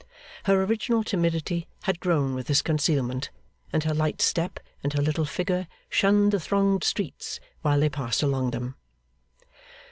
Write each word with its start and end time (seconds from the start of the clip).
Her 0.45 0.63
original 0.63 1.03
timidity 1.03 1.67
had 1.83 1.99
grown 1.99 2.33
with 2.33 2.47
this 2.47 2.63
concealment, 2.63 3.29
and 3.71 3.83
her 3.83 3.93
light 3.93 4.19
step 4.19 4.59
and 4.81 4.91
her 4.93 5.01
little 5.03 5.25
figure 5.25 5.67
shunned 5.89 6.31
the 6.31 6.39
thronged 6.39 6.83
streets 6.83 7.39
while 7.61 7.79
they 7.79 7.87
passed 7.89 8.23
along 8.23 8.49
them. 8.49 8.77